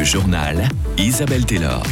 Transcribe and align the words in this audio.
Le 0.00 0.06
journal 0.06 0.66
Isabelle 0.96 1.44
Taylor. 1.44 1.82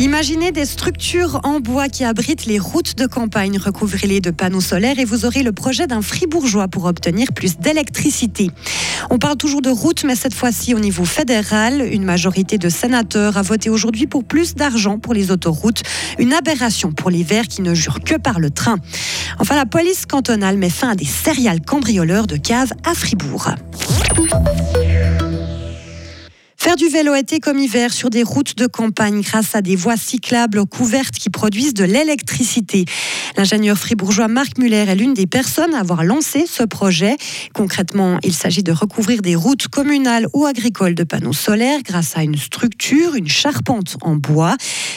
Imaginez 0.00 0.52
des 0.52 0.64
structures 0.64 1.40
en 1.42 1.58
bois 1.58 1.88
qui 1.88 2.04
abritent 2.04 2.46
les 2.46 2.60
routes 2.60 2.96
de 2.96 3.06
campagne. 3.06 3.58
Recouvrez-les 3.58 4.20
de 4.20 4.30
panneaux 4.30 4.60
solaires 4.60 5.00
et 5.00 5.04
vous 5.04 5.24
aurez 5.24 5.42
le 5.42 5.50
projet 5.50 5.88
d'un 5.88 6.02
fribourgeois 6.02 6.68
pour 6.68 6.84
obtenir 6.84 7.32
plus 7.34 7.58
d'électricité. 7.58 8.52
On 9.10 9.18
parle 9.18 9.36
toujours 9.36 9.60
de 9.60 9.70
routes, 9.70 10.04
mais 10.04 10.14
cette 10.14 10.34
fois-ci 10.34 10.72
au 10.72 10.78
niveau 10.78 11.04
fédéral. 11.04 11.82
Une 11.92 12.04
majorité 12.04 12.58
de 12.58 12.68
sénateurs 12.68 13.36
a 13.36 13.42
voté 13.42 13.70
aujourd'hui 13.70 14.06
pour 14.06 14.22
plus 14.22 14.54
d'argent 14.54 15.00
pour 15.00 15.14
les 15.14 15.32
autoroutes. 15.32 15.82
Une 16.20 16.32
aberration 16.32 16.92
pour 16.92 17.10
les 17.10 17.24
Verts 17.24 17.48
qui 17.48 17.62
ne 17.62 17.74
jurent 17.74 18.00
que 18.00 18.14
par 18.14 18.38
le 18.38 18.50
train. 18.50 18.76
Enfin, 19.40 19.56
la 19.56 19.66
police 19.66 20.06
cantonale 20.06 20.58
met 20.58 20.70
fin 20.70 20.90
à 20.90 20.94
des 20.94 21.06
céréales 21.06 21.60
cambrioleurs 21.60 22.28
de 22.28 22.36
caves 22.36 22.72
à 22.84 22.94
Fribourg. 22.94 23.50
Faire 26.60 26.74
du 26.74 26.88
vélo 26.88 27.14
été 27.14 27.38
comme 27.38 27.60
hiver 27.60 27.92
sur 27.92 28.10
des 28.10 28.24
routes 28.24 28.58
de 28.58 28.66
campagne 28.66 29.20
grâce 29.20 29.54
à 29.54 29.62
des 29.62 29.76
voies 29.76 29.96
cyclables 29.96 30.66
couvertes 30.66 31.14
qui 31.14 31.30
produisent 31.30 31.72
de 31.72 31.84
l'électricité. 31.84 32.84
L'ingénieur 33.36 33.78
fribourgeois 33.78 34.26
Marc 34.26 34.58
Muller 34.58 34.84
est 34.88 34.96
l'une 34.96 35.14
des 35.14 35.28
personnes 35.28 35.72
à 35.74 35.78
avoir 35.78 36.02
lancé 36.02 36.46
ce 36.50 36.64
projet. 36.64 37.16
Concrètement, 37.54 38.18
il 38.24 38.34
s'agit 38.34 38.64
de 38.64 38.72
recouvrir 38.72 39.22
des 39.22 39.36
routes 39.36 39.68
communales 39.68 40.26
ou 40.34 40.46
agricoles 40.46 40.96
de 40.96 41.04
panneaux 41.04 41.32
solaires 41.32 41.80
grâce 41.84 42.16
à 42.16 42.24
une 42.24 42.36
structure, 42.36 43.14
une 43.14 43.28
charpente 43.28 43.96
en 44.00 44.16
bois. 44.16 44.56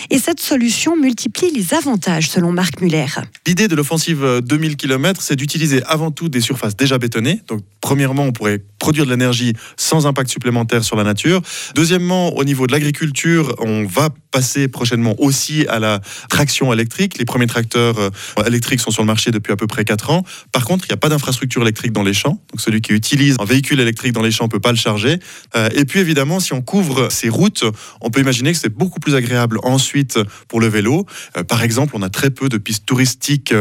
Et 0.10 0.18
cette 0.18 0.40
solution 0.40 0.98
multiplie 0.98 1.52
les 1.52 1.76
avantages 1.76 2.32
selon 2.32 2.52
Marc 2.52 2.82
Muller. 2.82 3.06
L'idée 3.46 3.68
de 3.68 3.76
l'offensive 3.76 4.42
2000 4.44 4.78
km, 4.78 5.22
c'est 5.22 5.36
d'utiliser 5.36 5.84
avant 5.84 6.10
tout 6.10 6.28
des 6.28 6.42
surfaces 6.42 6.76
déjà 6.76 6.98
bétonnées. 6.98 7.42
Donc, 7.48 7.62
premièrement, 7.82 8.24
on 8.24 8.32
pourrait 8.32 8.64
produire 8.80 9.06
de 9.06 9.12
l'énergie 9.12 9.54
sans 9.78 10.08
impact 10.08 10.32
supplémentaire 10.32 10.84
sur 10.84 10.96
la 10.96 11.04
nature. 11.04 11.42
Deuxièmement, 11.76 12.36
au 12.36 12.44
niveau 12.44 12.68
de 12.68 12.72
l'agriculture, 12.72 13.56
on 13.60 13.86
va 13.86 14.10
passer 14.32 14.68
prochainement 14.68 15.16
aussi 15.20 15.66
à 15.68 15.80
la 15.80 16.00
traction 16.30 16.72
électrique. 16.72 17.18
Les 17.18 17.26
premiers 17.26 17.48
tracteurs 17.48 18.00
euh, 18.00 18.10
électriques 18.46 18.80
sont 18.80 18.92
sur 18.92 19.02
le 19.02 19.08
marché 19.08 19.32
depuis 19.32 19.52
à 19.52 19.56
peu 19.56 19.68
près 19.68 19.84
4 19.84 20.10
ans. 20.10 20.24
Par 20.52 20.66
contre, 20.66 20.86
il 20.86 20.92
n'y 20.92 20.94
a 20.94 20.98
pas 20.98 21.10
d'infrastructure 21.10 21.62
électrique 21.62 21.92
dans 21.92 22.04
les 22.04 22.14
champs. 22.14 22.42
Donc 22.52 22.62
celui 22.62 22.82
qui 22.82 22.94
utilise 22.94 23.36
un 23.40 23.46
véhicule 23.46 23.80
électrique 23.80 24.14
dans 24.14 24.22
les 24.22 24.32
champs 24.32 24.46
ne 24.46 24.50
peut 24.50 24.60
pas 24.60 24.72
le 24.72 24.78
charger. 24.78 25.20
Euh, 25.56 25.70
et 25.76 25.86
puis 25.86 26.00
évidemment, 26.00 26.40
si 26.40 26.54
on 26.54 26.62
couvre 26.62 27.10
ces 27.12 27.30
routes, 27.30 27.66
on 28.00 28.10
peut 28.10 28.22
imaginer 28.22 28.54
que 28.54 28.58
c'est 28.58 28.74
beaucoup 28.74 29.00
plus 29.00 29.16
agréable 29.16 29.60
ensuite 29.64 30.18
pour 30.48 30.62
le 30.62 30.68
vélo. 30.68 31.06
Euh, 31.38 31.44
par 31.44 31.62
exemple, 31.64 31.94
on 31.96 32.02
a 32.02 32.10
très 32.10 32.30
peu 32.30 32.48
de 32.48 32.58
pistes 32.58 32.86
touristiques 32.86 33.54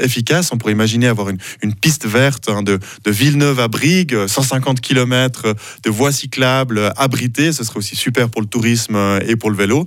efficaces. 0.00 0.50
On 0.52 0.58
pourrait 0.58 0.72
imaginer 0.72 1.06
avoir 1.06 1.28
une, 1.28 1.38
une 1.62 1.74
piste 1.74 2.06
verte 2.06 2.48
hein, 2.48 2.62
de, 2.62 2.78
Villeneuve 3.06 3.60
à 3.60 3.68
Brigue, 3.68 4.26
150 4.26 4.80
km 4.80 5.54
de 5.82 5.90
voies 5.90 6.12
cyclables 6.12 6.92
abritées. 6.96 7.33
Ce 7.52 7.64
serait 7.64 7.78
aussi 7.78 7.96
super 7.96 8.28
pour 8.28 8.40
le 8.40 8.46
tourisme 8.46 8.96
et 9.26 9.36
pour 9.36 9.50
le 9.50 9.56
vélo. 9.56 9.86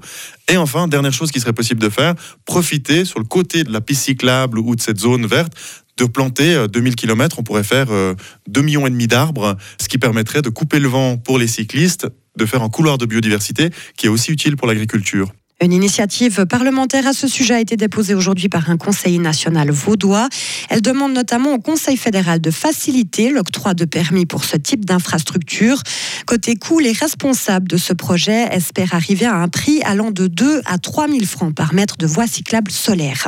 Et 0.49 0.57
enfin, 0.57 0.87
dernière 0.87 1.13
chose 1.13 1.31
qui 1.31 1.39
serait 1.39 1.53
possible 1.53 1.81
de 1.81 1.89
faire, 1.89 2.15
profiter 2.45 3.05
sur 3.05 3.19
le 3.19 3.25
côté 3.25 3.63
de 3.63 3.71
la 3.71 3.81
piste 3.81 4.03
cyclable 4.03 4.59
ou 4.59 4.75
de 4.75 4.81
cette 4.81 4.99
zone 4.99 5.25
verte 5.25 5.53
de 5.97 6.05
planter 6.05 6.67
2000 6.71 6.95
km, 6.95 7.39
on 7.39 7.43
pourrait 7.43 7.63
faire 7.63 7.87
2 8.47 8.61
millions 8.61 8.85
et 8.85 8.89
demi 8.91 9.07
d'arbres, 9.07 9.57
ce 9.81 9.87
qui 9.87 9.97
permettrait 9.97 10.43
de 10.43 10.49
couper 10.49 10.79
le 10.79 10.87
vent 10.87 11.17
pour 11.17 11.39
les 11.39 11.47
cyclistes, 11.47 12.07
de 12.37 12.45
faire 12.45 12.61
un 12.61 12.69
couloir 12.69 12.97
de 12.97 13.05
biodiversité 13.05 13.71
qui 13.97 14.05
est 14.05 14.09
aussi 14.09 14.31
utile 14.31 14.55
pour 14.55 14.67
l'agriculture. 14.67 15.31
Une 15.59 15.73
initiative 15.73 16.45
parlementaire 16.45 17.07
à 17.07 17.13
ce 17.13 17.27
sujet 17.27 17.55
a 17.55 17.59
été 17.59 17.77
déposée 17.77 18.13
aujourd'hui 18.13 18.47
par 18.47 18.69
un 18.69 18.77
conseiller 18.77 19.17
national 19.17 19.71
vaudois. 19.71 20.29
Elle 20.69 20.83
demande 20.83 21.13
notamment 21.13 21.53
au 21.53 21.59
Conseil 21.59 21.97
fédéral 21.97 22.39
de 22.39 22.51
faciliter 22.51 23.31
l'octroi 23.31 23.73
de 23.73 23.85
permis 23.85 24.27
pour 24.27 24.43
ce 24.43 24.55
type 24.55 24.85
d'infrastructure. 24.85 25.81
Côté 26.27 26.55
coût, 26.55 26.77
les 26.77 26.91
responsables 26.91 27.67
de 27.67 27.77
ce 27.77 27.93
projet 27.93 28.47
espèrent 28.51 28.93
arriver 28.93 29.25
à 29.25 29.35
un 29.35 29.47
prix 29.47 29.81
allant 29.83 30.11
de 30.11 30.27
2 30.27 30.61
à 30.65 30.77
3 30.77 31.07
000 31.07 31.25
francs 31.25 31.55
par 31.55 31.73
mètre 31.73 31.97
de 31.97 32.05
voie 32.05 32.27
cyclable 32.27 32.69
solaire. 32.69 33.27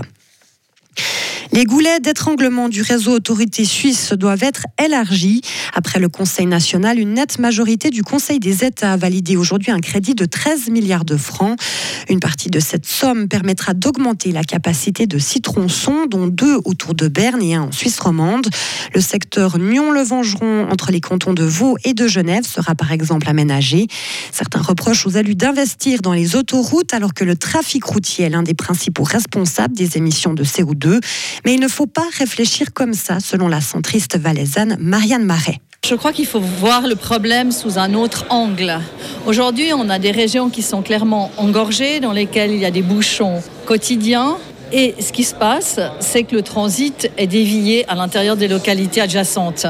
Les 1.52 1.66
goulets 1.66 2.00
d'étranglement 2.00 2.70
du 2.70 2.84
réseau 2.84 3.12
autorité 3.12 3.66
suisse 3.66 4.14
doivent 4.14 4.44
être 4.44 4.66
élargis. 4.84 5.42
Après 5.74 6.00
le 6.00 6.08
Conseil 6.08 6.46
national, 6.46 7.00
une 7.00 7.16
nette 7.16 7.40
majorité 7.40 7.90
du 7.90 8.04
Conseil 8.04 8.40
des 8.40 8.64
États 8.64 8.94
a 8.94 8.98
validé 8.98 9.36
aujourd'hui 9.36 9.72
un 9.72 9.80
crédit 9.80 10.14
de 10.14 10.26
13 10.26 10.70
milliards 10.70 11.06
de 11.06 11.18
francs. 11.18 11.60
Une 12.08 12.20
partie 12.20 12.50
de 12.50 12.60
cette 12.60 12.86
somme 12.86 13.28
permettra 13.28 13.74
d'augmenter 13.74 14.32
la 14.32 14.44
capacité 14.44 15.08
de 15.08 15.18
six 15.18 15.42
tronçons, 15.42 16.06
dont 16.08 16.28
deux 16.28 16.58
autour 16.66 16.94
de 16.94 17.08
Berne 17.08 17.42
et 17.42 17.56
un 17.56 17.64
en 17.64 17.72
Suisse 17.72 18.00
romande. 18.00 18.48
Le 18.94 19.02
secteur 19.02 19.28
Nyon-le-Vengeron 19.38 20.69
entre 20.72 20.91
les 20.91 21.01
cantons 21.01 21.34
de 21.34 21.44
Vaud 21.44 21.78
et 21.84 21.94
de 21.94 22.07
Genève 22.07 22.45
sera 22.45 22.75
par 22.75 22.91
exemple 22.91 23.29
aménagé. 23.29 23.88
Certains 24.31 24.62
reprochent 24.62 25.06
aux 25.06 25.12
élus 25.12 25.35
d'investir 25.35 26.01
dans 26.01 26.13
les 26.13 26.35
autoroutes 26.35 26.94
alors 26.94 27.13
que 27.13 27.23
le 27.23 27.35
trafic 27.35 27.84
routier 27.84 28.25
est 28.25 28.29
l'un 28.29 28.44
des 28.44 28.53
principaux 28.53 29.03
responsables 29.03 29.75
des 29.75 29.97
émissions 29.97 30.34
de 30.34 30.44
CO2. 30.44 31.00
Mais 31.45 31.53
il 31.53 31.59
ne 31.59 31.67
faut 31.67 31.88
pas 31.88 32.07
réfléchir 32.17 32.73
comme 32.73 32.94
ça, 32.94 33.19
selon 33.19 33.47
la 33.47 33.62
centriste 33.62 34.17
valaisanne 34.17 34.78
Marianne 34.79 35.25
Marais. 35.25 35.59
Je 35.88 35.96
crois 35.96 36.11
qu'il 36.11 36.25
faut 36.25 36.41
voir 36.41 36.88
le 36.88 36.96
problème 36.96 37.51
sous 37.51 37.79
un 37.79 37.94
autre 37.94 38.25
angle. 38.29 38.79
Aujourd'hui, 39.25 39.72
on 39.73 39.90
a 39.90 39.97
des 39.97 40.11
régions 40.11 40.50
qui 40.50 40.61
sont 40.61 40.81
clairement 40.81 41.31
engorgées, 41.38 42.00
dans 42.00 42.11
lesquelles 42.11 42.51
il 42.51 42.59
y 42.59 42.66
a 42.66 42.72
des 42.72 42.81
bouchons 42.81 43.41
quotidiens. 43.66 44.38
Et 44.72 44.94
ce 45.00 45.12
qui 45.12 45.24
se 45.24 45.34
passe, 45.34 45.80
c'est 46.00 46.24
que 46.24 46.35
le 46.35 46.44
transit 46.44 47.12
est 47.18 47.28
dévié 47.28 47.85
à 47.90 47.96
l'intérieur 47.96 48.35
des 48.35 48.47
localités 48.47 49.02
adjacentes. 49.02 49.66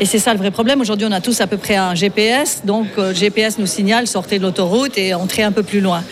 Et 0.00 0.06
c'est 0.06 0.18
ça 0.18 0.32
le 0.32 0.38
vrai 0.38 0.50
problème. 0.50 0.80
Aujourd'hui, 0.80 1.06
on 1.08 1.12
a 1.12 1.20
tous 1.20 1.40
à 1.42 1.46
peu 1.46 1.58
près 1.58 1.76
un 1.76 1.94
GPS. 1.94 2.62
Donc, 2.64 2.86
le 2.96 3.02
euh, 3.02 3.14
GPS 3.14 3.58
nous 3.58 3.66
signale 3.66 4.06
sortez 4.06 4.38
de 4.38 4.42
l'autoroute 4.42 4.96
et 4.96 5.12
entrez 5.12 5.42
un 5.42 5.52
peu 5.52 5.62
plus 5.62 5.80
loin. 5.80 6.02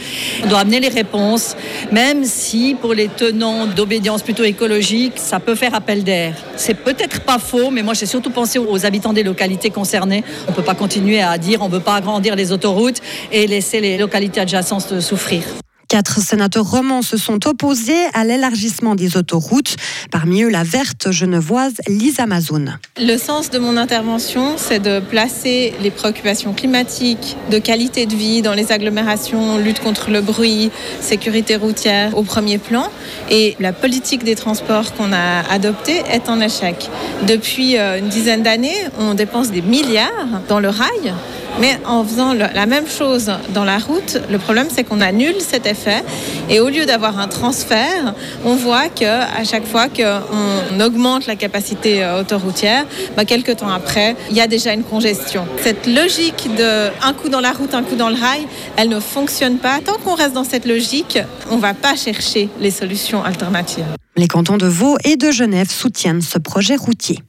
On 0.45 0.49
doit 0.49 0.61
amener 0.61 0.81
les 0.81 0.89
réponses, 0.89 1.57
même 1.91 2.25
si 2.25 2.77
pour 2.79 2.93
les 2.93 3.09
tenants 3.09 3.67
d'obédience 3.67 4.23
plutôt 4.23 4.45
écologique, 4.45 5.15
ça 5.17 5.41
peut 5.41 5.55
faire 5.55 5.75
appel 5.75 6.05
d'air. 6.05 6.35
C'est 6.57 6.75
peut-être 6.75 7.21
pas 7.21 7.39
faux, 7.39 7.71
mais 7.71 7.83
moi, 7.83 7.95
j'ai 7.95 8.07
surtout 8.07 8.31
pensé 8.31 8.59
aux 8.59 8.85
habitants 8.85 9.15
des 9.15 9.23
localités 9.23 9.71
concernées. 9.71 10.23
On 10.47 10.51
ne 10.51 10.57
peut 10.57 10.63
pas 10.63 10.75
continuer 10.75 11.23
à 11.23 11.39
dire 11.39 11.63
on 11.63 11.69
ne 11.69 11.73
veut 11.73 11.81
pas 11.81 11.95
agrandir 11.95 12.37
les 12.37 12.53
autoroutes 12.53 13.01
et 13.33 13.47
laisser 13.47 13.81
les 13.81 13.97
localités 13.97 14.41
adjacentes 14.41 15.01
souffrir. 15.01 15.43
Quatre 15.89 16.21
sénateurs 16.21 16.71
romans 16.71 17.01
se 17.01 17.17
sont 17.17 17.49
opposés 17.49 18.05
à 18.13 18.23
l'élargissement 18.23 18.95
des 18.95 19.17
autoroutes, 19.17 19.77
parmi 20.11 20.43
eux 20.43 20.51
la 20.51 20.63
verte 20.63 21.11
genevoise 21.11 21.73
Lisa 21.89 22.27
Mazoun. 22.27 22.79
Le 23.01 23.17
sens 23.17 23.49
de 23.49 23.59
mon 23.59 23.79
intervention, 23.79 24.57
c'est 24.59 24.81
de 24.81 25.01
placer 25.01 25.73
les 25.81 25.91
préoccupations 25.91 26.53
climatiques, 26.53 27.39
de 27.51 27.59
qualité 27.59 28.05
de 28.05 28.15
vie 28.15 28.43
dans 28.43 28.53
les 28.53 28.71
agglomérations, 28.71 29.57
lutte 29.57 29.81
contre 29.81 30.11
le 30.11 30.21
bruit, 30.21 30.71
sécurité 31.01 31.57
routière 31.57 32.15
au 32.19 32.23
premier 32.23 32.59
plan. 32.59 32.91
Et 33.31 33.57
la 33.59 33.73
politique 33.73 34.25
des 34.25 34.35
transports 34.35 34.93
qu'on 34.93 35.15
a 35.15 35.41
adoptée 35.51 36.03
est 36.11 36.29
en 36.29 36.39
échec. 36.43 36.91
Depuis 37.27 37.79
euh, 37.79 37.99
une 37.99 38.11
dizaine 38.11 38.43
d'années, 38.43 38.77
on 38.99 39.15
dépense 39.15 39.51
des 39.51 39.63
milliards 39.63 40.43
dans 40.51 40.61
le 40.61 40.69
rail 40.69 41.15
mais 41.61 41.79
en 41.87 42.05
faisant 42.05 42.33
la 42.33 42.67
même 42.67 42.87
chose 42.87 43.33
dans 43.55 43.65
la 43.65 43.79
route, 43.79 44.19
le 44.31 44.39
problème 44.39 44.69
c'est 44.71 44.85
qu'on 44.85 45.01
annule 45.01 45.41
cet 45.41 45.67
effet 45.67 46.03
et 46.49 46.61
au 46.61 46.69
lieu 46.69 46.87
d'avoir 46.87 47.19
un 47.19 47.29
transfert, 47.29 48.15
on 48.45 48.55
voit 48.55 48.89
qu'à 48.89 49.45
chaque 49.45 49.67
fois 49.67 49.89
qu'on 49.89 50.81
augmente 50.81 51.27
la 51.27 51.37
capacité 51.37 52.03
euh, 52.03 52.21
autoroutière, 52.21 52.87
bah, 53.17 53.25
quelques 53.25 53.57
temps 53.57 53.71
après, 53.71 54.17
il 54.31 54.37
y 54.37 54.41
a 54.41 54.47
déjà 54.47 54.73
une 54.73 54.85
congestion. 54.85 55.47
Cette 55.63 55.87
logique 55.87 56.49
de 56.57 56.89
un 57.03 57.13
coup 57.13 57.29
dans 57.29 57.41
la 57.41 57.53
route, 57.53 57.75
un 57.75 57.83
coup 57.83 57.97
dans 57.97 58.09
le 58.09 58.17
rail, 58.17 58.47
elle 58.77 58.89
ne 58.89 59.01
fonctionne 59.01 59.59
pas. 59.59 59.81
Tant 59.85 59.99
qu'on 60.05 60.15
reste 60.15 60.35
dans 60.35 60.45
cette 60.45 60.67
logique, 60.67 61.19
on 61.51 61.57
ne 61.57 61.61
va 61.61 61.75
pas 61.75 61.97
chercher 61.97 62.49
les 62.61 62.71
solutions 62.71 63.23
alternatives. 63.25 63.85
Les 64.17 64.27
cantons 64.27 64.57
de 64.57 64.67
Vaud 64.67 64.97
et 65.05 65.17
de 65.17 65.31
Genève 65.31 65.71
soutiennent 65.71 66.23
ce 66.23 66.39
projet 66.39 66.77
routier. 66.77 67.21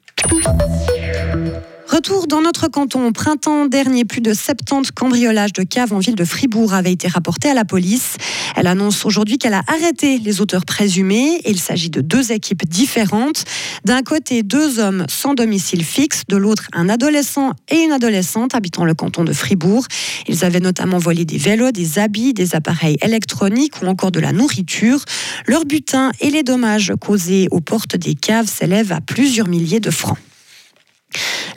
Retour 1.89 2.27
dans 2.27 2.41
notre 2.41 2.68
canton. 2.68 3.07
Au 3.07 3.12
printemps 3.12 3.65
dernier, 3.65 4.06
plus 4.06 4.21
de 4.21 4.31
70 4.31 4.91
cambriolages 4.91 5.53
de 5.53 5.63
caves 5.63 5.91
en 5.91 5.97
ville 5.97 6.13
de 6.13 6.24
Fribourg 6.24 6.75
avaient 6.75 6.91
été 6.91 7.07
rapportés 7.07 7.50
à 7.50 7.56
la 7.56 7.65
police. 7.65 8.18
Elle 8.56 8.68
annonce 8.68 9.07
aujourd'hui 9.07 9.39
qu'elle 9.39 9.56
a 9.56 9.63
arrêté 9.65 10.19
les 10.19 10.39
auteurs 10.39 10.65
présumés. 10.65 11.41
Il 11.47 11.59
s'agit 11.59 11.89
de 11.89 12.01
deux 12.01 12.31
équipes 12.31 12.63
différentes. 12.69 13.44
D'un 13.86 14.03
côté, 14.03 14.44
deux 14.44 14.77
hommes 14.77 15.06
sans 15.09 15.33
domicile 15.33 15.83
fixe. 15.83 16.21
De 16.27 16.38
l'autre, 16.38 16.68
un 16.74 16.89
adolescent 16.89 17.53
et 17.69 17.80
une 17.80 17.91
adolescente 17.91 18.53
habitant 18.53 18.86
le 18.86 18.94
canton 18.94 19.24
de 19.24 19.33
Fribourg. 19.33 19.88
Ils 20.27 20.45
avaient 20.45 20.59
notamment 20.59 21.00
volé 21.00 21.25
des 21.25 21.39
vélos, 21.39 21.71
des 21.71 21.97
habits, 21.97 22.36
des 22.36 22.53
appareils 22.53 22.97
électroniques 23.01 23.81
ou 23.81 23.88
encore 23.88 24.12
de 24.12 24.19
la 24.19 24.31
nourriture. 24.31 25.03
Leur 25.47 25.65
butin 25.65 26.12
et 26.21 26.30
les 26.30 26.44
dommages 26.44 26.94
causés 27.01 27.47
aux 27.50 27.62
portes 27.62 27.97
des 27.97 28.13
caves 28.13 28.47
s'élèvent 28.47 28.91
à 28.91 29.01
plusieurs 29.01 29.47
milliers 29.47 29.80
de 29.80 29.89
francs. 29.89 30.19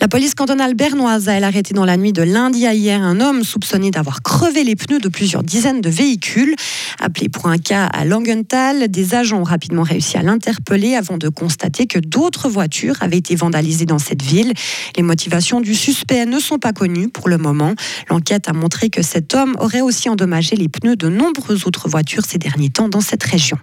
La 0.02 0.08
police 0.08 0.34
cantonale 0.34 0.74
bernoise 0.74 1.28
a 1.28 1.34
elle 1.34 1.44
arrêté 1.44 1.74
dans 1.74 1.84
la 1.84 1.96
nuit 1.96 2.12
de 2.12 2.24
lundi 2.24 2.66
à 2.66 2.74
hier 2.74 3.00
un 3.00 3.20
homme 3.20 3.44
soupçonné 3.44 3.92
d'avoir 3.92 4.20
crevé 4.20 4.64
les 4.64 4.74
pneus 4.74 4.98
de 4.98 5.08
plusieurs 5.08 5.44
dizaines 5.44 5.80
de 5.80 5.88
véhicules. 5.88 6.56
Appelé 6.98 7.28
pour 7.28 7.46
un 7.46 7.56
cas 7.56 7.86
à 7.86 8.04
Langenthal, 8.04 8.88
des 8.90 9.14
agents 9.14 9.42
ont 9.42 9.44
rapidement 9.44 9.84
réussi 9.84 10.16
à 10.16 10.22
l'interpeller 10.22 10.96
avant 10.96 11.18
de 11.18 11.28
constater 11.28 11.86
que 11.86 12.00
d'autres 12.00 12.48
voitures 12.48 12.96
avaient 13.00 13.18
été 13.18 13.36
vandalisées 13.36 13.86
dans 13.86 14.00
cette 14.00 14.22
ville. 14.22 14.54
Les 14.96 15.04
motivations 15.04 15.60
du 15.60 15.76
suspect 15.76 16.26
ne 16.26 16.40
sont 16.40 16.58
pas 16.58 16.72
connues 16.72 17.08
pour 17.08 17.28
le 17.28 17.38
moment. 17.38 17.76
L'enquête 18.10 18.48
a 18.48 18.52
montré 18.52 18.90
que 18.90 19.02
cet 19.02 19.36
homme 19.36 19.54
aurait 19.60 19.82
aussi 19.82 20.08
endommagé 20.08 20.56
les 20.56 20.68
pneus 20.68 20.96
de 20.96 21.08
nombreuses 21.08 21.64
autres 21.64 21.88
voitures 21.88 22.24
ces 22.24 22.38
derniers 22.38 22.70
temps 22.70 22.88
dans 22.88 23.00
cette 23.00 23.22
région. 23.22 23.58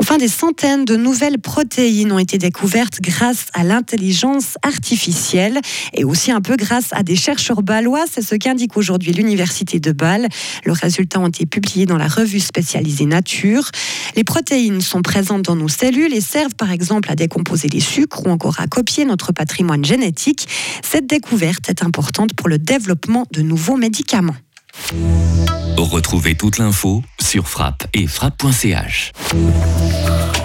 Enfin, 0.00 0.16
des 0.16 0.28
centaines 0.28 0.86
de 0.86 0.96
nouvelles 0.96 1.38
protéines 1.38 2.10
ont 2.10 2.18
été 2.18 2.38
découvertes 2.38 3.02
grâce 3.02 3.48
à 3.52 3.64
l'intelligence 3.64 4.56
artificielle 4.62 5.60
et 5.92 6.04
aussi 6.04 6.32
un 6.32 6.40
peu 6.40 6.56
grâce 6.56 6.88
à 6.92 7.02
des 7.02 7.16
chercheurs 7.16 7.62
balois. 7.62 8.06
C'est 8.10 8.22
ce 8.22 8.34
qu'indique 8.34 8.78
aujourd'hui 8.78 9.12
l'Université 9.12 9.78
de 9.78 9.92
Bâle. 9.92 10.26
Leurs 10.64 10.78
résultats 10.78 11.20
ont 11.20 11.28
été 11.28 11.44
publiés 11.44 11.84
dans 11.84 11.98
la 11.98 12.08
revue 12.08 12.40
spécialisée 12.40 13.04
Nature. 13.04 13.68
Les 14.16 14.24
protéines 14.24 14.80
sont 14.80 15.02
présentes 15.02 15.42
dans 15.42 15.56
nos 15.56 15.68
cellules 15.68 16.14
et 16.14 16.22
servent 16.22 16.54
par 16.54 16.72
exemple 16.72 17.10
à 17.10 17.14
décomposer 17.14 17.68
les 17.68 17.80
sucres 17.80 18.26
ou 18.26 18.30
encore 18.30 18.58
à 18.58 18.66
copier 18.68 19.04
notre 19.04 19.32
patrimoine 19.32 19.84
génétique. 19.84 20.48
Cette 20.82 21.06
découverte 21.06 21.68
est 21.68 21.82
importante 21.82 22.32
pour 22.32 22.48
le 22.48 22.56
développement 22.56 23.26
de 23.32 23.42
nouveaux 23.42 23.76
médicaments. 23.76 24.36
Retrouvez 25.76 26.34
toute 26.34 26.58
l'info 26.58 27.02
sur 27.20 27.48
frappe 27.48 27.86
et 27.94 28.06
frappe.ch. 28.06 29.12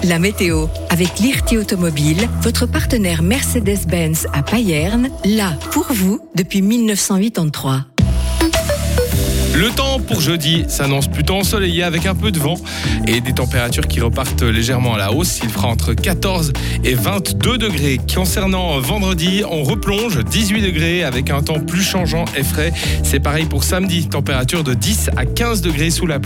La 0.02 0.18
météo 0.18 0.66
avec 0.90 1.18
l'IRT 1.18 1.58
Automobile, 1.58 2.28
votre 2.42 2.66
partenaire 2.66 3.22
Mercedes-Benz 3.22 4.26
à 4.32 4.42
Payerne, 4.42 5.08
là 5.24 5.52
pour 5.72 5.86
vous 5.92 6.20
depuis 6.34 6.62
1983. 6.62 7.86
Le 9.56 9.70
temps 9.70 10.00
pour 10.00 10.20
jeudi 10.20 10.66
s'annonce 10.68 11.08
plutôt 11.08 11.36
ensoleillé 11.36 11.82
avec 11.82 12.04
un 12.04 12.14
peu 12.14 12.30
de 12.30 12.38
vent 12.38 12.56
et 13.06 13.22
des 13.22 13.32
températures 13.32 13.88
qui 13.88 14.02
repartent 14.02 14.42
légèrement 14.42 14.96
à 14.96 14.98
la 14.98 15.12
hausse. 15.12 15.40
Il 15.42 15.48
fera 15.48 15.68
entre 15.68 15.94
14 15.94 16.52
et 16.84 16.92
22 16.92 17.56
degrés. 17.56 17.98
Concernant 18.14 18.78
vendredi, 18.80 19.44
on 19.50 19.62
replonge 19.62 20.22
18 20.22 20.60
degrés 20.60 21.04
avec 21.04 21.30
un 21.30 21.40
temps 21.40 21.58
plus 21.58 21.82
changeant 21.82 22.26
et 22.36 22.42
frais. 22.42 22.70
C'est 23.02 23.18
pareil 23.18 23.46
pour 23.46 23.64
samedi, 23.64 24.10
température 24.10 24.62
de 24.62 24.74
10 24.74 25.08
à 25.16 25.24
15 25.24 25.62
degrés 25.62 25.88
sous 25.88 26.06
la 26.06 26.18
pluie. 26.18 26.24